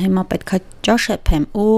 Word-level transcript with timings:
հիմա 0.00 0.22
պետքա 0.30 0.58
ճաշ 0.86 1.04
էփեմ 1.14 1.44
ու 1.60 1.74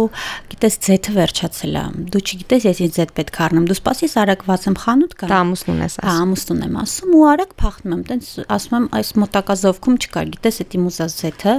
գիտես 0.52 0.76
ձեթը 0.86 1.12
վերջացել 1.16 1.76
է։ 1.78 1.84
Դու 2.12 2.22
չգիտես 2.22 2.66
ես 2.68 2.80
ինձ 2.86 2.98
ձեթ 2.98 3.12
պետք 3.18 3.38
առնեմ։ 3.46 3.66
Դու 3.70 3.76
սպասես 3.78 4.14
արագ 4.22 4.44
վազեմ 4.48 4.76
խանութ 4.82 5.16
կամ։ 5.22 5.32
Դա 5.32 5.40
ամուսնուն 5.42 5.82
ես 5.82 5.96
ասում։ 5.98 6.08
Հա, 6.08 6.14
ամուսնուն 6.22 6.62
եմ 6.66 6.76
ասում 6.82 7.12
ու 7.18 7.24
արագ 7.32 7.54
փախնում 7.62 7.92
եմ։ 7.92 8.04
Տենց 8.12 8.30
ասում 8.56 8.76
եմ 8.78 8.86
այս 9.02 9.12
մոտակա 9.22 9.56
զովքում 9.62 9.98
չկար, 10.02 10.32
գիտես 10.36 10.60
էդ 10.62 10.76
իմ 10.78 10.86
ուզած 10.92 11.16
ձեթը, 11.22 11.54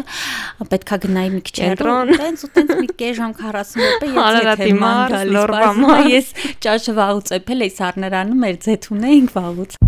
պետքա 0.73 0.99
գնայի 1.03 1.33
մի 1.33 1.41
քիչ 1.49 1.57
հեռու, 1.63 1.97
տենց 2.23 2.43
ու 2.47 2.51
տենց 2.57 2.75
մի 2.79 2.89
կես 3.03 3.17
ժամ 3.19 3.33
40 3.43 3.73
րոպե 3.83 4.11
ես 4.13 4.37
ձեթ 4.43 4.65
եմ 4.69 4.83
գալիս։ 5.13 6.13
Ես 6.13 6.35
ճաշը 6.63 6.97
վաղուց 6.99 7.33
էփել 7.39 7.67
էի 7.67 7.73
սառներանում, 7.79 8.45
մեր 8.47 8.61
ձեթ 8.67 8.93
ունեինք 8.97 9.35
վաղուց։ 9.37 9.83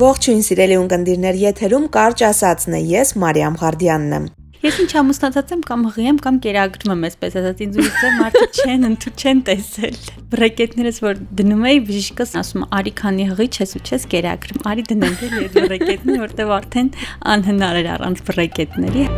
Ողջույն 0.00 0.38
սիրելի 0.46 0.76
ունկնդիրներ, 0.80 1.38
եթերում 1.42 1.82
կարճ 1.92 2.22
ասածն 2.30 2.76
է։ 2.78 2.80
Ես 2.88 3.10
Մարիամ 3.20 3.58
Ղարդյանն 3.60 4.14
եմ։ 4.16 4.28
Ես 4.64 4.78
ինչ 4.84 4.94
ամուսնացած 5.00 5.52
եմ 5.56 5.64
կամ 5.68 5.84
հղի 5.90 6.06
եմ 6.08 6.20
կամ 6.24 6.38
կերակրում 6.46 6.94
եմ, 6.94 7.04
այսպես 7.10 7.36
ասած, 7.40 7.60
ինձ 7.66 7.78
ուզում 7.82 8.08
է 8.08 8.14
մարդը 8.20 8.46
չեն 8.62 8.88
ընդու 8.90 9.12
չեն 9.20 9.44
տեսել։ 9.50 10.00
Բրեկետներս 10.32 11.02
որ 11.04 11.22
դնում 11.40 11.68
էի 11.68 11.84
բժիշկս 11.90 12.34
ասում 12.40 12.66
արի 12.80 12.96
քանի 13.02 13.30
հղի 13.34 13.48
չես 13.60 13.76
ու 13.76 13.84
չես 13.84 14.10
կերակրում, 14.16 14.66
արի 14.72 14.88
դնենք 14.94 15.24
էլ 15.28 15.38
բրեկետներ, 15.60 16.20
որտեվ 16.24 16.58
արդեն 16.60 16.92
անհնար 17.36 17.80
էր 17.84 17.94
առանց 17.98 18.28
բրեկետների։ 18.30 19.08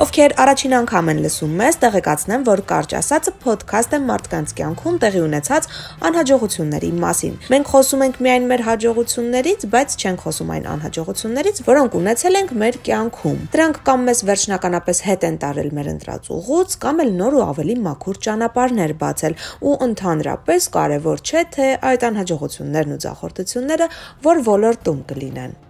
Ովքեր 0.00 0.32
առաջին 0.40 0.74
անգամ 0.78 1.08
են 1.12 1.18
լսում 1.20 1.50
մեզ, 1.60 1.76
տեղեկացնեմ, 1.82 2.44
որ 2.46 2.60
կարճ 2.70 2.92
ասածը 2.96 3.32
ոդքասթ 3.44 3.92
է 3.92 3.98
մարդկանց 4.06 4.54
կյանքում 4.56 4.96
տեղի 5.02 5.20
ունեցած 5.26 5.68
անհաջողությունների 6.08 6.90
մասին։ 7.02 7.34
Մենք 7.52 7.68
խոսում 7.74 8.04
ենք 8.06 8.16
միայն 8.24 8.48
մեր 8.48 8.64
հաջողություններից, 8.70 9.68
բայց 9.76 9.98
չենք 10.00 10.24
խոսում 10.24 10.54
այն 10.56 10.70
անհաջողություններից, 10.72 11.62
որոնք 11.68 11.98
ունեցել 12.00 12.40
ենք 12.40 12.56
մեր 12.64 12.80
կյանքում։ 12.88 13.38
Դրանք 13.52 13.80
կամ 13.90 14.08
մեզ 14.08 14.24
վերջնականապես 14.30 15.04
հետ 15.10 15.28
են 15.28 15.40
տարել 15.44 15.72
մեր 15.76 15.94
ընտրած 16.00 16.34
ուղուց, 16.40 16.76
կամ 16.80 17.04
էլ 17.04 17.16
նոր 17.20 17.36
ու 17.36 17.44
ավելի 17.50 17.76
մաքուր 17.84 18.22
ճանապարհներ 18.24 18.94
բացել, 19.04 19.40
ու 19.68 19.78
ընդհանրապես 19.90 20.70
կարևոր 20.80 21.26
չէ, 21.28 21.48
թե 21.60 21.72
այդ 21.92 22.06
անհաջողություններն 22.08 22.96
ու 22.96 23.02
ձախորդությունները 23.04 23.90
որ 24.30 24.46
ոլորտում 24.48 25.04
կլինեն 25.12 25.60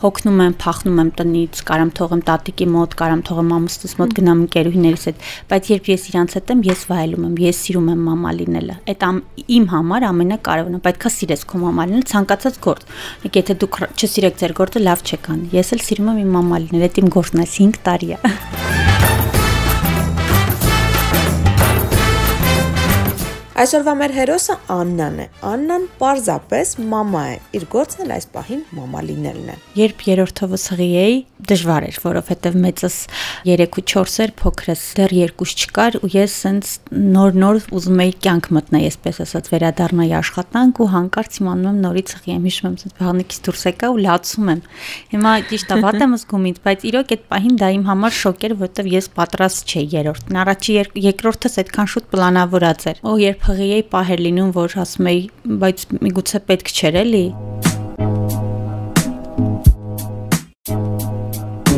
հոգնում 0.00 0.40
եմ, 0.44 0.54
փախնում 0.60 1.00
եմ 1.00 1.10
տնից, 1.18 1.60
կարամ 1.68 1.90
թողեմ 1.98 2.22
տատիկի 2.28 2.66
մոտ, 2.74 2.94
կարամ 3.00 3.22
թողեմ 3.28 3.50
ամուսնուս 3.56 3.94
մոտ 4.00 4.14
գնամ 4.16 4.42
ընկերուհիներիս 4.46 5.04
հետ, 5.10 5.26
բայց 5.50 5.70
երբ 5.74 5.90
ես 5.90 6.06
իրանց 6.10 6.36
հետ 6.38 6.52
եմ, 6.54 6.62
ես 6.70 6.84
վայելում 6.90 7.26
եմ, 7.28 7.34
ես 7.44 7.60
սիրում 7.66 7.90
եմ 7.94 8.04
մամա 8.08 8.32
լինելը։ 8.40 8.78
Այդ 8.90 9.06
իմ 9.60 9.66
համար 9.74 10.06
ամենակարևորն 10.10 10.78
է, 10.78 10.82
պետքա 10.88 11.12
սիրես 11.20 11.44
քո 11.50 11.62
մամա 11.64 11.86
լինել 11.90 12.06
ցանկացած 12.10 12.60
գործ։ 12.64 12.86
Եկեք 13.26 13.40
եթե 13.40 13.58
դուք 13.64 13.80
չսիրեք 14.00 14.40
ձեր 14.40 14.56
գործը, 14.60 14.84
լավ 14.88 15.04
չեք 15.10 15.30
անի։ 15.34 15.52
Ես 15.60 15.74
էլ 15.76 15.84
սիրում 15.90 16.10
եմ 16.14 16.22
իմ 16.24 16.32
մամա 16.38 16.62
լինել, 16.66 16.88
այդ 16.88 17.04
իմ 17.04 17.12
գործն 17.18 17.44
է 17.44 17.50
5 17.58 17.84
տարի 17.90 18.16
է։ 18.16 18.22
Այսօրվա 23.60 23.92
մեր 24.00 24.12
հերոսը 24.16 24.54
Աննան 24.72 25.16
է։ 25.20 25.24
Աննան 25.44 25.82
պարզապես 26.00 26.70
մամա 26.80 27.24
է։ 27.28 27.34
Իր 27.58 27.64
գործն 27.74 28.04
էլ 28.06 28.12
այս 28.14 28.26
պահին 28.32 28.62
մամա 28.78 29.02
լինելն 29.04 29.50
է։ 29.52 29.56
Երբ 29.76 30.04
երրորդովս 30.06 30.64
հղի 30.70 30.86
էի, 31.00 31.18
դժվար 31.50 31.86
էր, 31.90 31.98
որովհետև 32.04 32.56
մեծս 32.64 32.96
3 33.50 33.66
ու 33.80 33.84
4 33.92 34.16
էր, 34.24 34.32
փոքրս 34.40 34.84
դեռ 34.96 35.14
2 35.40 35.52
չկար 35.60 35.98
ու 36.00 36.10
ես 36.14 36.36
սենց 36.40 36.72
նոր-նոր 36.90 37.60
ուզում 37.76 38.00
էի 38.04 38.14
կյանք 38.24 38.48
մտնել, 38.56 38.86
այսպես 38.90 39.20
ասած, 39.24 39.50
վերադառնայի 39.52 40.12
աշխատանք 40.20 40.80
ու 40.80 40.88
հանկարծ 40.94 41.38
իմանում 41.40 41.70
եմ 41.70 41.80
նորից 41.84 42.14
հղի 42.16 42.34
եմ, 42.36 42.48
հիշում 42.50 42.68
եմ, 42.70 42.76
սենց 42.80 42.96
բաղնիկից 43.00 43.40
դուրս 43.44 43.64
եկա 43.70 43.90
ու 43.90 44.00
լացում 44.04 44.50
եմ։ 44.50 44.60
Հիմա 45.10 45.32
ճիշտ 45.50 45.70
է, 45.70 45.80
վատ 45.84 46.00
եմ 46.00 46.16
զգում 46.20 46.48
ինձ, 46.50 46.60
բայց 46.64 46.86
իրոք 46.90 47.14
այդ 47.16 47.24
պահին 47.30 47.56
դա 47.60 47.70
իմ 47.80 47.84
համար 47.90 48.16
շոկ 48.20 48.44
էր, 48.50 48.54
որովհետև 48.60 48.90
ես 48.94 49.10
պատրաստ 49.20 49.74
չէի 49.74 49.86
երրորդն։ 50.00 50.40
Առաջի 50.40 50.76
երկրորդս 51.10 51.60
այդքան 51.60 51.90
շուտ 51.90 52.10
պլանավորած 52.14 52.86
էր։ 52.90 53.02
Ու 53.10 53.16
երբ 53.20 53.49
հղի 53.50 53.68
էի 53.76 53.84
պահեր 53.90 54.20
լինում, 54.26 54.50
որ 54.54 54.76
ասում 54.84 55.08
էի, 55.10 55.22
բայց 55.62 55.86
միգուցե 56.06 56.40
պետք 56.50 56.70
չէր 56.76 57.00
էլի։ 57.02 57.24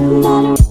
Ու 0.03 0.62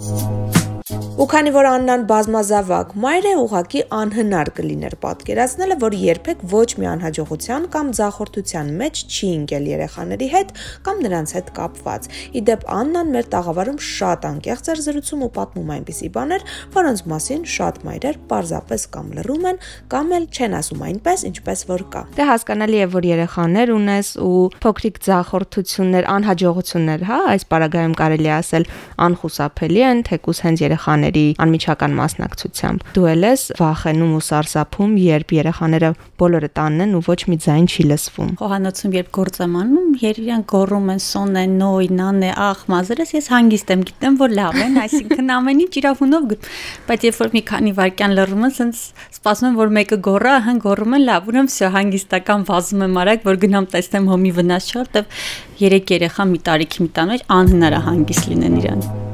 քանի 1.32 1.52
որ 1.56 1.68
Աննան 1.70 2.02
բազմազավակ 2.10 2.90
մայր 3.00 3.26
է, 3.30 3.32
ուղակի 3.40 3.82
անհնար 3.96 4.50
կլիներ 4.58 4.96
պատկերացնելը, 5.00 5.76
որ 5.80 5.94
երբեք 5.96 6.42
ոչ 6.52 6.66
մի 6.82 6.88
անհաջողության 6.92 7.68
կամ 7.72 7.92
ձախորդության 8.00 8.72
մեջ 8.82 9.04
չի 9.08 9.30
ընկել 9.38 9.70
երեխաների 9.72 10.28
հետ 10.34 10.52
կամ 10.88 11.00
նրանց 11.06 11.34
հետ 11.38 11.52
կապված։ 11.56 12.10
Իդեպ 12.42 12.66
Աննան 12.76 13.14
մեր 13.16 13.30
տաղավարում 13.32 13.80
շատ 13.88 14.28
անկեղծ 14.28 14.68
էր 14.76 14.82
զրուցում 14.92 15.24
ու 15.24 15.32
պատմում 15.40 15.72
այնպիսի 15.72 16.10
բաներ, 16.20 16.46
որոնց 16.76 17.06
մասին 17.16 17.48
շատ 17.56 17.80
մայրեր 17.88 18.20
պարզապես 18.28 18.86
կամ 18.92 19.08
լռում 19.22 19.48
են, 19.56 19.64
կամ 19.96 20.14
էլ 20.20 20.28
չեն 20.36 20.58
ասում 20.60 20.86
այնպես, 20.92 21.26
ինչպես 21.32 21.66
որ 21.72 21.86
կա։ 21.96 22.04
Դե 22.20 22.28
հասկանալի 22.28 22.82
է, 22.82 22.90
որ 22.92 23.10
երեխաներ 23.12 23.74
ունես 23.80 24.12
ու 24.28 24.44
փոքրիկ 24.68 25.02
ձախորդություններ, 25.08 26.12
անհաջողություններ, 26.12 27.08
հա, 27.08 27.24
այս 27.32 27.48
պարագայում 27.56 27.98
կարելի 28.02 28.32
ասել 28.42 28.70
անխուսափելի 29.08 29.86
են, 29.92 30.06
թեկուս 30.12 30.46
հենց 30.50 30.66
երեխաներ 30.68 31.21
երեխաների 31.22 31.36
անմիջական 31.42 31.94
մասնակցությամբ։ 31.98 32.84
Դու 32.96 33.06
ել 33.12 33.26
ես 33.28 33.42
վախենում 33.60 34.14
ու 34.18 34.22
սարսափում, 34.28 34.92
երբ 35.02 35.34
երեխաները 35.38 35.90
բոլորը 36.22 36.50
տանն 36.58 36.84
են 36.86 36.96
ու 36.98 37.02
ոչ 37.08 37.20
մի 37.32 37.38
ձայն 37.46 37.68
չի 37.72 37.84
լսվում։ 37.92 38.32
Խոհանոցում 38.42 38.96
երբ 38.98 39.10
գործ 39.18 39.40
եմ 39.42 39.56
անում, 39.62 39.90
երբ 40.02 40.22
իրան 40.22 40.44
գոռում 40.52 40.90
են 40.92 41.02
սոն 41.06 41.36
է, 41.42 41.46
նոյ, 41.62 41.90
նանե, 42.02 42.32
ախ, 42.48 42.64
մազերս, 42.72 43.14
ես 43.18 43.30
հանգիստ 43.32 43.74
եմ, 43.76 43.86
գիտեմ, 43.92 44.18
որ 44.22 44.36
լավ 44.42 44.60
են, 44.62 44.80
այսինքն 44.82 45.34
ամեն 45.38 45.62
ինչ 45.66 45.74
իրավունով, 45.82 46.28
բայց 46.90 47.06
երբ 47.12 47.22
որ 47.22 47.32
մի 47.36 47.44
քանի 47.52 47.74
վայրկյան 47.82 48.16
լռում 48.22 48.46
են, 48.48 48.52
ասենց 48.52 48.84
սպասում 49.22 49.50
եմ, 49.52 49.60
որ 49.62 49.74
մեկը 49.78 50.00
գոռա, 50.08 50.36
հան 50.48 50.62
գոռում 50.66 50.98
են, 50.98 51.06
լավ, 51.12 51.30
ուրեմն 51.32 51.52
վсё 51.52 51.72
հանգիստական 51.76 52.48
վազում 52.52 52.86
եմ 52.88 53.00
արագ, 53.02 53.24
որ 53.28 53.42
գնամ 53.46 53.70
տեսնեմ 53.76 54.12
հոմի 54.12 54.34
վնաս 54.42 54.72
չէ, 54.72 54.78
որտեվ 54.82 55.16
երեք 55.62 55.96
երեխա 56.00 56.28
մի 56.32 56.44
տարիքի 56.50 56.86
մի 56.88 56.92
տան 56.98 57.16
մեջ 57.16 57.26
անհնար 57.38 57.78
է 57.78 57.86
հանգիստ 57.92 58.30
լինեն 58.32 58.62
իրան։ 58.62 59.11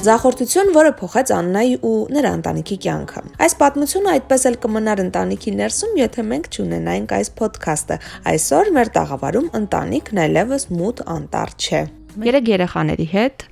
Զախորտություն, 0.00 0.70
որը 0.72 0.90
փոխեց 0.96 1.30
Աննայի 1.36 1.74
ու 1.84 1.96
նրա 2.16 2.30
ընտանիքի 2.38 2.76
կյանքը։ 2.84 3.22
Այս 3.44 3.54
պատմությունը 3.60 4.12
այդպես 4.14 4.46
էլ 4.48 4.54
կմնար 4.62 5.02
ընտանիքի 5.02 5.52
ներսում, 5.58 5.92
եթե 6.00 6.24
մենք 6.30 6.48
չունենայինք 6.56 7.12
այս 7.18 7.30
ոդքասթը։ 7.40 7.98
Այսօր 8.32 8.70
մեր 8.76 8.92
տաղավարում 8.96 9.50
ընտանիքն 9.60 10.22
այլևս 10.24 10.64
մութ 10.80 11.02
անտառ 11.16 11.52
չէ։ 11.60 11.82
Երեք 12.30 12.48
երեխաների 12.54 13.06
հետ 13.12 13.44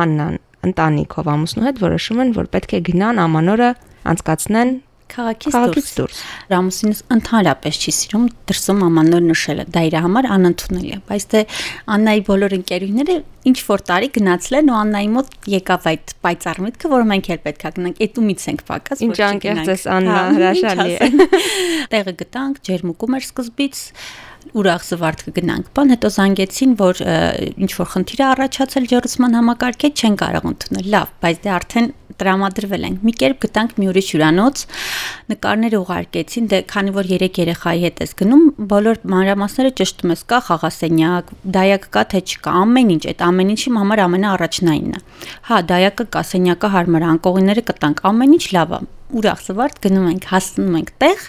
Աննան 0.00 0.40
ընտանիքով 0.72 1.28
ամուսնու 1.36 1.66
հետ 1.68 1.82
որոշում 1.82 2.24
են, 2.24 2.32
որ 2.40 2.48
պետք 2.56 2.72
է 2.72 2.80
գնան 2.88 3.20
ամանորը 3.26 3.70
անցկացնեն 4.12 4.72
քաղաքից 5.12 5.56
դուրս։ 5.56 5.90
դուրս։ 5.98 6.20
Ռամոսինս 6.52 7.02
ընդհանրապես 7.16 7.78
չի 7.82 7.92
սիրում 7.98 8.24
դրսում 8.50 8.82
ամանոր 8.88 9.22
նշելը։ 9.28 9.66
Դա 9.72 9.82
իր 9.88 9.96
համար 10.06 10.28
անընդունելի 10.36 10.92
է։ 10.92 10.98
Բայց 11.12 11.26
դե 11.32 11.42
Աննայի 11.96 12.24
բոլոր 12.32 12.56
ընկերուները 12.58 13.16
ինչ 13.52 13.58
որ 13.66 13.84
տարի 13.90 14.08
գնացել 14.16 14.58
են 14.62 14.70
ու 14.72 14.76
Աննայի 14.78 15.08
մոտ 15.12 15.32
եկավ 15.52 15.86
այդ 15.92 16.12
պայծառ 16.22 16.60
միտքը, 16.62 16.90
որ 16.92 17.06
մենք 17.12 17.30
էլ 17.32 17.40
պետքա 17.46 17.72
գնանք։ 17.78 18.02
Էտումից 18.06 18.44
ենք 18.52 18.62
փակած, 18.70 19.02
որ 19.02 19.16
չգնանք։ 19.16 19.46
Ինչ 19.48 19.52
անկեղծ 19.52 19.72
է 19.72 19.90
Աննա, 19.96 20.18
հա, 20.18 20.28
հրաշալի 20.36 20.92
է։ 20.92 21.08
Տեղը 21.92 22.14
գտանք, 22.22 22.62
ջերմուկում 22.70 23.18
էր 23.18 23.26
սկզբից 23.26 23.82
ուրախ 24.58 24.84
զվարթ 24.88 25.24
կգնանք։ 25.28 25.70
Բան 25.76 25.92
հետո 25.92 26.10
զանգեցին, 26.16 26.76
որ 26.82 27.02
ինչ 27.62 27.72
որ 27.78 27.88
խնդիր 27.92 28.22
է 28.22 28.26
առաջացել 28.32 28.86
ջերուսման 28.92 29.36
համակարգետ 29.38 30.02
չեն 30.02 30.16
կարող 30.22 30.48
ընդունել։ 30.52 30.88
Լավ, 30.92 31.12
բայց 31.22 31.42
դե 31.42 31.52
արդեն 31.56 31.88
տրամադրվել 32.22 32.84
ենք։ 32.88 33.04
Մի 33.06 33.12
կերպ 33.22 33.38
գտանք 33.42 33.74
մի 33.80 33.88
ուրիշ 33.92 34.08
հյուրանոց, 34.12 34.62
նկարներ 35.32 35.76
ուղարկեցին, 35.78 36.48
դե 36.52 36.58
քանի 36.72 36.94
որ 36.96 37.08
3 37.12 37.40
երեխայի 37.42 37.82
հետ 37.86 38.02
ես 38.02 38.14
գնում, 38.20 38.44
բոլոր 38.72 39.00
մանրամասները 39.12 39.72
ճշտում 39.80 40.12
ես, 40.12 40.24
կա 40.32 40.40
խաղասենյակ, 40.48 41.32
դայակ 41.56 41.86
կա 41.96 42.02
թե 42.12 42.22
չկա, 42.32 42.54
ամեն 42.62 42.92
ինչ, 42.96 43.02
այդ 43.12 43.24
ամեն 43.28 43.52
ինչի 43.56 43.74
համար 43.82 44.02
ամենաառաջնայինն 44.06 44.96
է։ 44.96 45.02
Հա, 45.48 45.60
դայակը 45.72 46.08
կա, 46.12 46.24
սենյակը 46.32 46.72
հարմար, 46.76 47.06
անկողիները 47.12 47.64
կտանք, 47.72 48.04
ամեն 48.12 48.36
ինչ 48.38 48.44
լավ 48.56 48.76
է։ 48.76 48.82
Ուրախ 49.12 49.40
զվարթ 49.44 49.80
գնում 49.84 50.10
ենք, 50.12 50.28
հասնում 50.32 50.76
ենք 50.82 50.92
տեղ, 51.02 51.24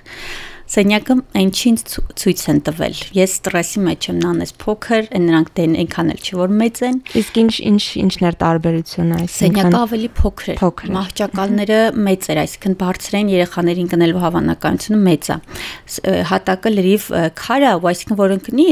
Սենյակը 0.74 1.16
այնչին 1.38 1.76
ցույց 2.18 2.44
են 2.50 2.60
տվել։ 2.66 3.02
Ես 3.14 3.34
ստրեսի 3.38 3.82
մեջ 3.84 4.08
եմ, 4.10 4.22
նանես 4.24 4.54
փոքր, 4.64 5.10
նրանք 5.22 5.52
դեն 5.60 5.76
այնքան 5.84 6.10
էլ 6.14 6.24
չի 6.24 6.40
որ 6.40 6.56
մեծ 6.62 6.82
են։ 6.88 6.98
Իսկ 7.22 7.38
ինչ 7.44 7.54
ինչ 7.70 7.84
ինչն 8.04 8.26
էր 8.30 8.38
տարբերությունը 8.42 9.20
այսինքն 9.22 9.38
Սենյակը 9.38 9.82
ավելի 9.84 10.10
փոքր 10.18 10.54
էր։ 10.54 10.96
Մահճակալները 10.98 11.80
մեծ 12.10 12.28
էր, 12.34 12.42
այսինքն 12.44 12.78
բարձր 12.82 13.18
են 13.22 13.32
երեխաներին 13.34 13.92
կնելու 13.94 14.24
հավանականությունը 14.24 15.00
մեծ 15.04 15.30
է։ 15.30 15.38
Հատակը 16.34 16.74
լրիվ 16.74 17.08
քար 17.38 17.68
է, 17.70 17.72
այսինքն 17.94 18.20
որ 18.24 18.36
ընկնի 18.40 18.68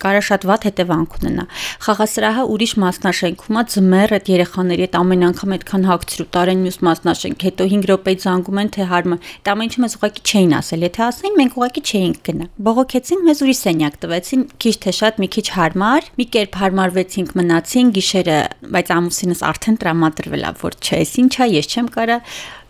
կարա 0.00 0.20
շատ 0.24 0.44
վատ 0.48 0.64
հետևանք 0.68 1.16
ունենա։ 1.18 1.44
Խաղասրահը 1.84 2.44
ուրիշ 2.54 2.72
մասնաշենքում 2.82 3.58
է, 3.58 3.64
ձմեռ 3.74 4.14
այդ 4.16 4.30
երեխաների 4.32 4.84
հետ 4.86 4.96
ամեն 4.98 5.26
անգամ 5.28 5.54
այդքան 5.58 5.84
հագցրու 5.88 6.28
տարեն 6.34 6.62
մյուս 6.64 6.78
մասնաշենք, 6.88 7.44
հետո 7.48 7.68
5 7.68 7.88
րոպե 7.92 8.14
զանգում 8.24 8.60
են 8.64 8.72
թե 8.78 8.88
հարմը։ 8.88 9.18
Դա 9.44 9.54
ամեն 9.54 9.68
ինչը 9.68 9.82
մեզ 9.84 9.96
ուղղակի 9.98 10.24
չէին 10.28 10.56
ասել, 10.58 10.86
եթե 10.88 11.04
ասեին, 11.28 11.36
մենք 11.38 11.56
ուղղակի 11.58 11.82
չէինք 11.88 12.18
գնա։ 12.28 12.46
Բողոքեցին, 12.64 13.20
մեզ 13.26 13.40
ուրիշ 13.44 13.58
սենյակ 13.58 13.96
տվեցին, 14.02 14.42
քիչ 14.62 14.74
թե 14.84 14.92
շատ 14.98 15.18
մի 15.22 15.28
քիչ 15.34 15.46
հարմար, 15.56 16.08
մի 16.18 16.26
կերպ 16.34 16.58
հարմարվեցինք, 16.62 17.32
մնացին 17.38 17.90
գիշերը, 17.98 18.38
բայց 18.72 18.92
ամուսինս 18.96 19.42
արդեն 19.48 19.78
տրամադրվել 19.82 20.46
է, 20.48 20.52
որ 20.62 20.78
չէ, 20.78 21.00
ինչա, 21.24 21.48
ես 21.58 21.68
չեմ 21.68 21.90
կարա 21.98 22.18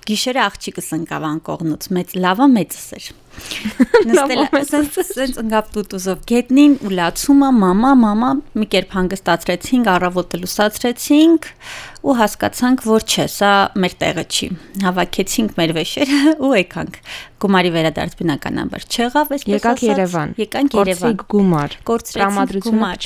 գիշերը 0.08 0.44
աղջիկս 0.48 0.92
ընկավ 0.98 1.24
անկողնուց, 1.28 1.88
մեծ 1.98 2.14
լավա 2.24 2.46
մեծս 2.58 2.86
էր։ 2.98 3.08
Նստել 4.08 4.40
ասենց 4.58 5.36
ընկավ 5.42 5.68
տուտուզով 5.74 6.22
գետնին 6.30 6.74
ու 6.86 6.92
լացումը 6.98 7.50
մամա 7.58 7.92
մամա 8.02 8.30
մի 8.58 8.66
կերպ 8.72 8.96
հանգստացրեցինք, 8.98 9.90
առավոտը 9.94 10.40
լուսացրեցինք 10.42 11.48
ու 12.08 12.16
հասկացանք, 12.18 12.84
որ 12.88 13.06
չէ, 13.06 13.26
սա 13.34 13.52
մեր 13.84 13.96
տեղը 14.02 14.24
չի։ 14.28 14.50
Հավաքեցինք 14.86 15.56
մեր 15.58 15.74
վեշերը 15.78 16.20
ու 16.48 16.52
եկանք։ 16.58 17.00
Գումարի 17.42 17.72
վերադարձ 17.78 18.14
բնականաբար 18.18 18.86
չեղավ, 18.88 19.34
այսպես 19.38 19.54
Եկանք 19.54 19.84
Երևան։ 19.88 20.36
Եկանք 20.42 20.78
Երևան։ 20.78 21.18
Կորցրեցինք 21.18 21.26
գումար։ 21.34 21.76
Կորցրեցինք 21.90 22.56
գումար։ 22.68 23.02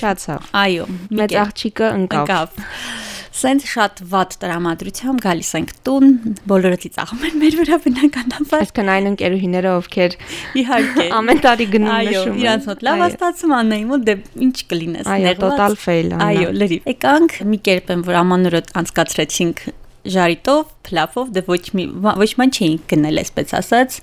Այո, 0.62 0.87
մեծ 1.20 1.37
աղջիկը 1.43 1.90
ընկավ։ 2.02 2.22
Ընկավ 2.22 3.10
սենց 3.32 3.67
շատ 3.73 4.00
ված 4.12 4.34
տրամադրությամբ 4.43 5.23
գալիս 5.25 5.50
ենք 5.58 5.70
տուն, 5.87 6.08
բոլորը 6.52 6.79
ծիծաղում 6.82 7.23
են 7.29 7.38
մեր 7.43 7.56
վրա 7.62 7.79
բնականաբար։ 7.87 8.62
Այսինքն 8.62 8.90
այն 8.93 9.08
ընկերուհիները, 9.12 9.73
ովքեր 9.81 10.17
իհարկե 10.62 11.06
ամեն 11.19 11.43
տարի 11.46 11.69
գնում 11.73 11.93
նշում 11.93 12.32
Այո, 12.32 12.43
իրանց 12.43 12.69
մոտ 12.70 12.84
լավ 12.88 13.05
աստացում 13.08 13.55
անեին 13.58 13.93
ու 13.96 14.00
դե 14.08 14.17
ինչ 14.46 14.56
կլինես 14.73 15.08
նեղված։ 15.08 15.31
Այո, 15.32 15.40
տոտալ 15.43 15.79
ֆեյլ 15.87 16.12
անա։ 16.12 16.29
Այո, 16.29 16.52
լրիվ։ 16.61 16.90
Եկանք 16.93 17.38
մի 17.52 17.61
կերպ 17.73 17.93
են, 17.96 18.05
որ 18.12 18.20
ամանորը 18.23 18.62
անցկացրեցինք 18.82 19.64
ժարիտով, 20.12 20.62
փլավով, 20.82 21.29
դե 21.37 21.43
ոչ 21.46 21.64
մի 21.79 21.84
ոչ 22.02 22.31
ման 22.40 22.52
չէինք 22.56 22.88
գնել, 22.90 23.20
այսպես 23.23 23.52
ասած 23.61 23.99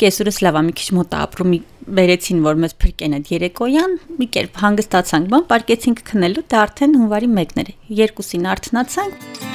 կեսուրս 0.00 0.38
լավա 0.46 0.60
մի 0.66 0.74
քիչ 0.78 0.88
մոտ 0.96 1.14
ապրում 1.18 1.54
բերեցին 1.98 2.42
որ 2.46 2.60
մեզ 2.62 2.74
փրկեն 2.82 3.16
այդ 3.18 3.30
երեկոյան 3.34 3.96
մի 4.20 4.28
կերպ 4.36 4.60
հանգստացանք 4.62 5.30
բան 5.32 5.46
պարկեցինք 5.52 6.02
քնելու 6.12 6.44
դա 6.52 6.60
արդեն 6.66 6.98
հունվարի 7.02 7.30
1-ն 7.32 7.62
էր 7.62 7.72
երկուսին 8.02 8.48
արթնացանք 8.52 9.50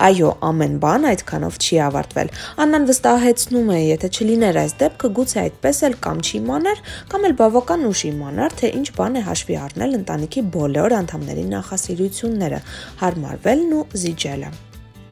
Այո, 0.00 0.28
ամեն 0.48 0.76
բան 0.80 1.02
այդքանով 1.10 1.56
չի 1.60 1.78
ավարտվել։ 1.86 2.30
Աննան 2.64 2.86
վստահեցնում 2.88 3.68
է, 3.74 3.80
եթե 3.84 4.08
չլիներ 4.16 4.58
այս 4.62 4.72
դեպքը, 4.80 5.10
գուցե 5.18 5.38
այդպես 5.42 5.80
էլ 5.90 5.96
կամ 6.06 6.22
չիմանար, 6.24 6.80
կամ 7.12 7.28
էլ 7.28 7.36
բավական 7.42 7.84
ուշ 7.90 8.06
իմանար, 8.14 8.56
թե 8.62 8.72
ինչ 8.80 8.86
բան 8.96 9.20
է 9.20 9.26
հաշվի 9.28 9.60
առնել 9.66 10.00
ընտանիքի 10.00 10.46
բոլոր 10.56 10.96
անդամների 11.02 11.46
նախասիրությունները, 11.52 12.64
հարմարվելն 13.04 13.78
ու 13.82 13.84
զիջելը 14.00 14.52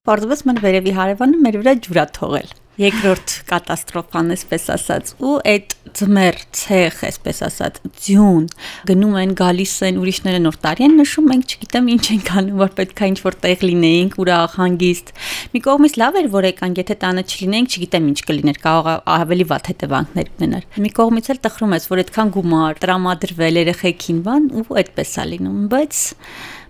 պարզվեց 0.08 0.46
մեն 0.48 0.64
վերևի 0.64 0.96
հարևանը 1.02 1.44
մեր 1.44 1.60
վրա 1.62 1.76
ջուրա 1.88 2.08
թողել 2.18 2.56
երկրորդ 2.78 3.32
կատաստրոֆան, 3.48 4.28
այսպես 4.36 4.64
ասած, 4.70 5.08
ու 5.18 5.32
այդ 5.50 5.72
ձմեր 5.98 6.36
ցեխ, 6.54 6.98
այսպես 7.08 7.40
ասած, 7.48 7.80
ձյուն 8.04 8.44
գնում 8.86 9.16
են, 9.18 9.32
գալիս 9.40 9.72
են, 9.88 9.98
ուրիշները 9.98 10.40
նոր 10.44 10.58
տարի 10.62 10.86
են 10.86 10.94
նշում, 11.00 11.26
մենք 11.32 11.54
չգիտեմ 11.54 11.90
ինչ 11.94 12.04
ենք 12.14 12.30
անում, 12.38 12.60
որ 12.62 12.70
պետքա 12.78 13.08
ինչ 13.10 13.18
որ 13.24 13.38
տեղ 13.42 13.64
լինեինք, 13.66 14.14
ուրախ, 14.22 14.54
հանգիստ։ 14.62 15.10
Մի 15.56 15.62
կողմից 15.66 15.98
լավ 15.98 16.20
էր, 16.22 16.28
որ 16.38 16.48
եկանք, 16.48 16.80
եթե 16.84 16.96
տանը 17.02 17.24
չլինեինք, 17.26 17.74
չգիտեմ 17.78 18.06
ինչ 18.12 18.18
կլիներ, 18.28 18.60
կարող 18.62 18.90
ավելի 19.18 19.48
վատ 19.50 19.72
հետևանքներ 19.72 20.30
ունենար։ 20.38 20.68
Մի 20.86 20.92
կողմից 20.98 21.32
էլ 21.34 21.42
տխրում 21.48 21.74
ես, 21.78 21.88
որ 21.90 22.04
այդքան 22.04 22.32
գումար 22.38 22.80
տրամադրվել 22.84 23.60
երեխեքին 23.64 24.22
բան 24.28 24.48
ու 24.62 24.66
այդպես 24.78 25.18
է 25.18 25.26
լինում, 25.34 25.58
բայց 25.72 26.02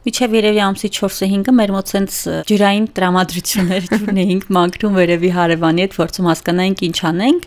Միջև 0.09 0.35
երևի 0.39 0.61
ամսի 0.65 0.89
4-ը 0.97 1.27
5-ը 1.29 1.53
մեր 1.53 1.73
մոտ 1.75 1.91
sense 1.93 2.37
ջրային 2.49 2.87
տրամադրություններ 2.97 3.89
ունեինք 3.99 4.47
մանկրում 4.57 4.95
վերևի 4.97 5.33
հարևանի 5.37 5.85
հետ 5.85 5.97
փորձում 5.99 6.29
հասկանայինք 6.31 6.85
ինչ 6.89 6.97
անենք 7.11 7.45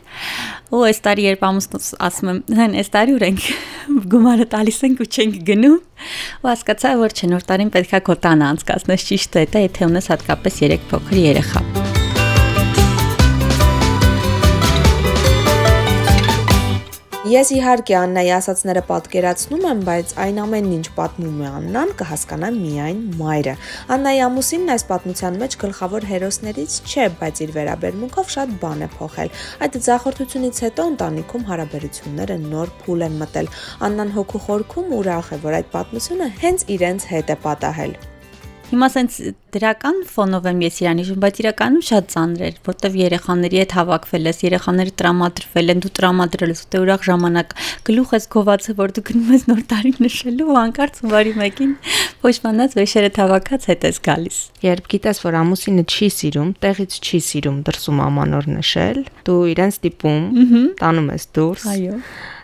ու 0.77 0.83
այս 0.91 1.01
տարի 1.07 1.25
երբ 1.25 1.45
ամուսնուս 1.49 1.87
ասում 2.05 2.31
եմ 2.31 2.41
հեն 2.61 2.75
այս 2.83 2.93
տարի 2.93 3.15
ուր 3.17 3.25
ենք 3.31 3.47
գումարը 4.13 4.47
տալիս 4.53 4.81
ենք 4.91 5.01
ու 5.01 5.09
չենք 5.09 5.39
գնում 5.49 5.79
ու 5.81 6.51
հասկացա 6.51 6.93
որ 7.01 7.17
չէ 7.17 7.31
նոր 7.33 7.47
տարին 7.49 7.73
պետքա 7.73 8.03
քո 8.05 8.17
տանը 8.27 8.51
անցկացնես 8.51 9.07
ճիշտ 9.09 9.41
է 9.41 9.47
դա 9.57 9.65
եթե 9.65 9.89
ունես 9.89 10.13
հատկապես 10.13 10.61
3 10.67 10.85
փոքր 10.93 11.19
երեխա 11.25 11.90
Ես 17.31 17.49
իհարկե 17.55 17.93
Աննայի 17.95 18.31
ասացները 18.35 18.81
պատկերացնում 18.89 19.61
եմ, 19.69 19.83
բայց 19.87 20.09
այն 20.23 20.39
ամենն 20.41 20.73
ինչ 20.77 20.87
պատմում 20.97 21.37
է 21.45 21.47
Աննան 21.61 21.93
կհասկանա 22.01 22.49
միայն 22.57 22.99
մայրը։ 23.21 23.53
Աննայի 23.95 24.19
ամուսինն 24.25 24.73
այս 24.75 24.85
պատմության 24.89 25.39
մեջ 25.45 25.57
գլխավոր 25.63 26.09
հերոսներից 26.11 26.77
չէ, 26.91 27.07
բայց 27.23 27.41
իր 27.47 27.55
վերաբերմունքով 27.55 28.35
շատ 28.35 28.55
բան 28.65 28.83
է 28.83 28.91
փոխել։ 28.99 29.33
Այդ 29.63 29.81
ձախորդությունից 29.87 30.63
հետո 30.67 30.91
ընտանիքում 30.91 31.49
հարաբերությունները 31.55 32.41
նոր 32.51 32.77
փուլ 32.83 33.07
են 33.07 33.19
մտել։ 33.23 33.53
Աննան 33.87 34.15
հոգու 34.19 34.47
խորքում 34.51 34.95
ուրախ 34.99 35.35
է, 35.39 35.43
որ 35.47 35.61
այդ 35.61 35.75
պատմությունը 35.77 36.33
հենց 36.43 36.71
իրենց 36.75 37.13
հետ 37.15 37.31
է 37.31 37.43
պատահել։ 37.47 38.01
Հիմա 38.71 38.87
սենց 38.87 39.15
դրական 39.51 39.97
ֆոնով 40.07 40.45
եմ 40.47 40.61
ես 40.63 40.77
իրան 40.79 40.99
հիշում, 41.01 41.17
բայց 41.21 41.39
իրականում 41.41 41.81
շատ 41.87 42.05
ծանր 42.13 42.43
էր, 42.47 42.59
որտեվ 42.67 42.93
երեխաների 43.01 43.59
հետ 43.61 43.73
հավաքվել 43.75 44.29
ես, 44.31 44.39
երեխաները 44.45 44.93
տրամադրվել 45.01 45.73
են, 45.73 45.81
դու 45.83 45.91
տրամադրել 45.99 46.53
ես, 46.53 46.61
դե 46.71 46.81
ուրախ 46.85 47.03
ժամանակ 47.09 47.55
գլուխ 47.91 48.13
ես 48.15 48.27
գովացը, 48.31 48.75
որ 48.79 48.95
դու 48.95 49.03
գնում 49.11 49.33
ես 49.35 49.45
նոր 49.51 49.61
տարի 49.75 49.93
նշելու 50.07 50.47
ու 50.47 50.57
անկարծ 50.61 51.01
հունվարի 51.03 51.35
1-ին 51.51 51.73
փոշմանած 52.23 52.75
վեշերը 52.79 53.11
հավաքած 53.19 53.69
հետ 53.71 53.87
ես 53.91 54.01
գալիս։ 54.07 54.37
Երբ 54.71 54.91
գիտես, 54.95 55.21
որ 55.25 55.39
ամուսինը 55.41 55.85
չի 55.91 56.09
սիրում, 56.21 56.51
տեղից 56.63 56.99
չի 57.01 57.19
սիրում 57.27 57.57
դրսում 57.67 58.03
ամանոր 58.07 58.51
նշել, 58.55 58.99
դու 59.27 59.41
իրեն 59.51 59.73
ստիպում, 59.75 60.29
տանում 60.79 61.11
ես 61.17 61.27
դուրս։ 61.35 61.65
Այո 61.75 61.97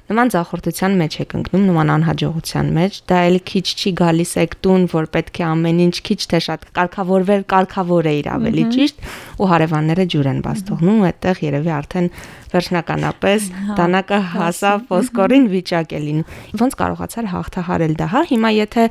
նման 0.07 0.29
զախորտության 0.31 0.93
մեջ 1.01 1.15
եք 1.23 1.33
ընկնում, 1.37 1.63
նման 1.67 1.89
անհաջողության 1.91 2.67
մեջ, 2.77 2.99
դա 3.11 3.17
էլ 3.27 3.37
քիչ 3.49 3.63
չի 3.67 3.91
գալիս 3.99 4.31
եք 4.43 4.53
տուն, 4.63 4.85
որ 4.93 5.07
պետք 5.15 5.39
է 5.41 5.45
ամեն 5.47 5.81
ինչ 5.83 5.95
քիչ 6.07 6.19
թե 6.31 6.39
շատ 6.47 6.63
կարգավորվել, 6.77 7.43
կարգավոր 7.51 8.07
է 8.07 8.13
իր 8.21 8.29
ավելի 8.37 8.63
ճիշտ, 8.77 9.01
ու 9.37 9.49
հարևանները 9.51 10.05
ջուր 10.13 10.29
են 10.31 10.39
բաց 10.47 10.63
թողնում, 10.67 11.01
այդտեղ 11.11 11.41
երևի 11.47 11.73
արդեն 11.77 12.07
վերջնականապես 12.55 13.49
դանակը 13.77 14.19
հասավ 14.37 14.87
ոսկորին 14.95 15.49
վիճակ 15.51 15.91
է 15.91 16.01
լինում։ 16.07 16.37
Ոնց 16.63 16.77
կարողացար 16.79 17.29
հաղթահարել 17.35 17.97
դա, 17.99 18.07
հա? 18.15 18.21
Հիմա 18.31 18.51
եթե 18.57 18.87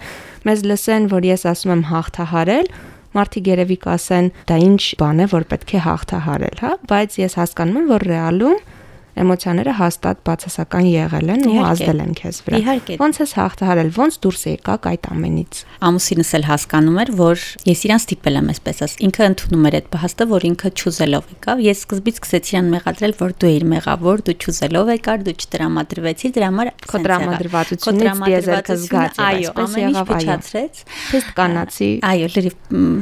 մեզ 0.46 0.66
լսեն, 0.68 1.08
որ 1.16 1.28
ես 1.32 1.48
ասում 1.56 1.72
եմ 1.76 1.84
հաղթահարել, 1.96 2.70
մարդիկ 3.16 3.46
երևի 3.48 3.76
կասեն, 3.80 4.26
դա 4.50 4.56
ինչ 4.66 4.82
բան 5.00 5.22
է, 5.24 5.26
որ 5.32 5.44
պետք 5.52 5.70
է 5.72 5.80
հաղթահարել, 5.86 6.58
հա, 6.60 6.72
բայց 6.90 7.16
ես 7.22 7.36
հասկանում 7.40 7.78
եմ, 7.80 7.86
որ 7.96 8.04
ռեալում 8.12 8.58
էմոցիաները 9.16 9.72
հաստատ 9.80 10.18
բացասական 10.26 10.86
եղել 10.90 11.30
են 11.36 11.44
ու 11.50 11.62
ազդել 11.66 12.00
են 12.04 12.12
քեզ 12.20 12.40
վրա։ 12.46 12.60
Իհարկե։ 12.60 12.96
Ոնց 13.00 13.20
ես 13.22 13.32
հաղթահարել, 13.36 13.90
ոնց 13.96 14.18
դուրս 14.26 14.42
եկաք 14.50 14.88
այդ 14.92 15.08
ամենից։ 15.16 15.60
Ամուսինս 15.86 16.30
էլ 16.36 16.44
հասկանում 16.46 16.98
էր, 17.02 17.12
որ 17.16 17.44
ես 17.66 17.84
իրան 17.86 18.02
ստիպել 18.02 18.36
եմ 18.36 18.50
այսպես 18.56 18.82
ասած։ 18.86 19.00
Ինքը 19.06 19.26
ընդունում 19.26 19.66
էր 19.66 19.76
այդ 19.76 19.88
փաստը, 19.96 20.26
որ 20.36 20.46
ինքը 20.46 20.70
ճուզելով 20.76 21.30
եկավ։ 21.36 21.62
Ես 21.66 21.82
սկզբից 21.86 22.20
սկսեցի 22.20 22.56
իրան 22.56 22.70
մեղադրել, 22.76 23.14
որ 23.16 23.34
դու 23.36 23.50
էիր 23.56 23.66
մեղավոր, 23.76 24.22
դու 24.26 24.36
ճուզելով 24.46 24.92
եկար, 24.96 25.24
դու 25.26 25.36
չտրամադրվեցի, 25.46 26.30
դրա 26.36 26.48
համար 26.50 26.70
քո 26.86 27.00
տրամադրվածությունից 27.06 28.20
դիեզերքը 28.26 28.76
զգաց 28.86 29.16
եւ 29.16 29.32
այսպես 29.36 29.76
եղավ, 29.86 30.12
այո։ 30.16 30.36
Թեստ 31.06 31.30
կանացի։ 31.36 31.88
Այո, 32.06 32.28
լրիվ 32.36 32.56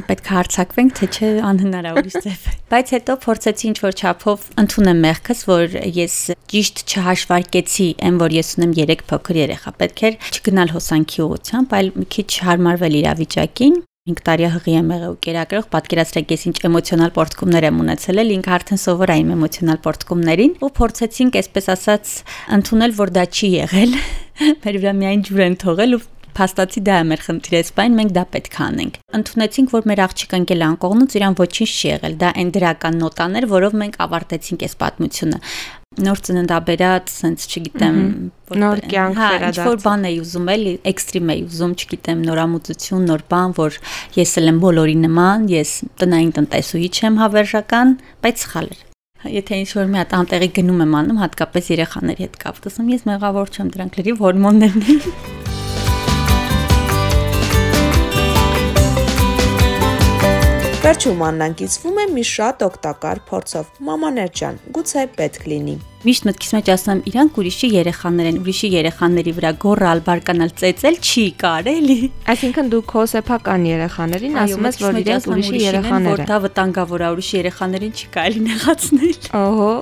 պետք 0.09 0.25
է 0.25 0.35
հարցակվենք, 0.35 0.95
թե 0.99 1.09
չէ 1.15 1.29
անհնար 1.49 1.85
է 1.85 1.93
ուրիշ 1.95 2.17
ձև։ 2.25 2.45
Բայց 2.75 2.91
հետո 2.95 3.15
փորձեցի 3.25 3.65
ինչ 3.69 3.77
որ 3.85 3.95
չափով 3.95 4.45
ընդունեմ 4.65 5.01
մեղքս, 5.05 5.41
որ 5.49 5.75
ես 5.95 6.04
ես 6.05 6.15
ճիշտ 6.53 6.85
չհաշվարկեցի 6.85 7.89
այն, 8.05 8.21
որ 8.21 8.37
ես 8.37 8.53
ունեմ 8.59 8.77
3 8.79 9.03
փոքր 9.09 9.41
երեխա։ 9.41 9.75
Պետք 9.81 10.05
էր 10.09 10.15
չգնալ 10.31 10.73
հոսանքի 10.75 11.25
ուղությամբ, 11.25 11.75
այլ 11.79 11.91
մի 11.99 12.07
քիչ 12.15 12.29
հարմարվել 12.45 12.97
իրավիճակին 13.01 13.83
5 14.05 14.19
տարի 14.21 14.49
հղի 14.53 14.73
եմ 14.77 14.89
եղել 14.93 15.05
ու 15.09 15.15
կերակրող 15.25 15.63
պատկերացրեք 15.73 16.33
ես 16.35 16.43
ինչ 16.45 16.57
էմոցիոնալ 16.67 17.13
պորտկումներ 17.15 17.65
եմ 17.71 17.79
ունեցել 17.81 18.21
էլ 18.21 18.33
ինքը 18.35 18.51
արդեն 18.57 18.81
սովոր 18.83 19.13
է 19.13 19.15
իմ 19.21 19.31
էմոցիոնալ 19.35 19.79
պորտկումներին 19.87 20.53
ու 20.61 20.69
փորձեցինք 20.77 21.39
այսպես 21.41 21.69
ասած 21.73 22.11
ընդունել 22.59 22.93
որ 23.01 23.13
դա 23.15 23.23
չի 23.33 23.49
եղել 23.55 23.95
մեր 24.61 24.77
վրա 24.83 24.93
միայն 25.01 25.25
ջուր 25.25 25.41
են 25.49 25.57
թողել 25.65 25.97
ու 25.97 26.03
Փաստացի 26.35 26.81
դա 26.83 26.95
է 26.99 27.03
մեր 27.07 27.21
խնդիրը, 27.23 27.59
սպայն 27.63 27.93
մենք 27.95 28.09
դա 28.15 28.23
պետք 28.33 28.55
է 28.57 28.63
անենք։ 28.65 28.97
Ընթունեցինք, 29.19 29.69
որ 29.71 29.85
մեր 29.87 30.01
աղջիկը 30.05 30.39
ընկել 30.41 30.65
անկողնուց 30.65 31.15
իրան 31.15 31.37
ոչինչ 31.39 31.69
չի 31.71 31.87
եղել։ 31.93 32.17
Դա 32.25 32.31
այն 32.43 32.51
դրական 32.57 32.99
նոտաներ, 33.05 33.47
որով 33.55 33.77
մենք 33.79 33.95
ավարտեցինք 34.03 34.65
այս 34.67 34.75
պատմությունը 34.83 35.39
նոր 36.01 36.21
ծննդաբերած, 36.27 37.11
sense 37.11 37.47
չգիտեմ, 37.49 37.99
նոր 38.61 38.81
կյանք 38.91 39.19
վերադարձ։ 39.21 39.59
Հա, 39.61 39.67
որ 39.69 39.79
բան 39.85 40.07
էի 40.09 40.17
ուզում 40.23 40.49
էլի, 40.55 40.73
էքստրիմ 40.91 41.31
էի 41.35 41.45
ուզում, 41.45 41.75
չգիտեմ, 41.79 42.25
նորամուծություն, 42.29 43.07
նոր 43.11 43.23
բան, 43.31 43.55
որ 43.59 43.79
ես 44.19 44.35
էլ 44.41 44.51
եմ 44.51 44.59
բոլորի 44.65 44.97
նման, 45.05 45.47
ես 45.55 45.71
տնային 46.03 46.35
տնտեսուհի 46.39 46.91
չեմ 46.99 47.23
հավերժական, 47.23 47.95
բայց 48.25 48.45
սխալ 48.45 48.69
էր 48.75 48.83
եթե 49.25 49.57
ինչ 49.63 49.69
որ 49.79 49.87
մի 49.89 49.99
հատ 50.01 50.11
անտեղի 50.19 50.49
գնում 50.59 50.83
եմ 50.85 50.93
անում, 50.99 51.21
հատկապես 51.23 51.71
երեխաների 51.73 52.27
հետ 52.27 52.37
կապ, 52.43 52.61
դասում 52.67 52.93
ես 52.93 53.07
մեղավոր 53.09 53.55
չեմ, 53.55 53.73
դրանք 53.73 53.99
լրիվ 54.03 54.23
հորմոններն 54.27 54.87
են։ 54.93 55.03
Վերջում 60.85 61.21
Աննան 61.25 61.53
կիսվում 61.57 61.95
է 61.97 62.03
մի 62.13 62.23
շատ 62.29 62.59
օգտակար 62.61 63.19
փորձով։ 63.25 63.69
Մամաներ 63.87 64.27
ջան, 64.37 64.59
գուցե 64.75 65.05
պետք 65.17 65.47
լինի 65.49 65.73
միշտ 66.05 66.27
մտքիս 66.29 66.51
մեջ 66.53 66.67
ասում 66.75 66.99
իրանք 67.09 67.37
ուրիշի 67.41 67.69
երեխաներ 67.73 68.27
են, 68.29 68.35
ուրիշի 68.43 68.69
երեխաների 68.75 69.33
վրա 69.39 69.51
գոռալ, 69.63 70.01
բարկանալ, 70.05 70.51
ծեծել 70.61 70.99
չի 71.01 71.23
կարելի։ 71.41 71.97
Այսինքն 72.35 72.69
դու 72.75 72.83
քո 72.93 73.07
սեփական 73.15 73.65
երեխաներին 73.71 74.37
ասում 74.43 74.69
ես, 74.69 74.79
որ 74.85 75.01
իրենք 75.01 75.31
ուրիշի 75.33 75.63
երեխաներ 75.65 76.13
են։ 76.13 76.21
Որ 76.21 76.29
դա 76.29 76.39
վտանգավոր 76.45 77.07
է, 77.07 77.09
ուրիշի 77.15 77.35
երեխաներին 77.41 77.97
չի 77.97 78.13
կարելի 78.19 78.45
նեղացնել։ 78.51 79.29
Ահա։ 79.41 79.73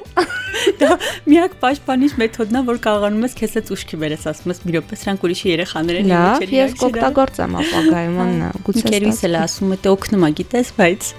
Դա 0.82 0.98
միակ 1.29 1.58
պաշտպանիչ 1.63 2.12
մեթոդն 2.22 2.60
է, 2.60 2.63
որ 2.70 2.82
կարողանում 2.88 3.27
ես 3.27 3.38
քեզ 3.39 3.55
հետ 3.60 3.72
ուշքի 3.75 4.00
բերես, 4.03 4.25
ասում 4.34 4.53
ես՝ 4.53 4.63
«Մի 4.63 4.75
րոպե, 4.77 5.00
սրանք 5.03 5.27
ուրիշի 5.27 5.53
երեխաներ 5.53 6.00
են»։ 6.03 6.12
Լավ, 6.13 6.48
ես 6.53 6.75
կօգտագործեմ 6.84 7.60
ապագայում, 7.63 8.17
աննա։ 8.24 8.50
Գուցե։ 8.67 8.86
Քերույս 8.93 9.24
էլ 9.27 9.39
ասում 9.43 9.74
է, 9.74 9.79
թե 9.84 9.93
օգնում 9.93 10.27
է, 10.27 10.32
գիտես, 10.39 10.74
բայց 10.79 11.13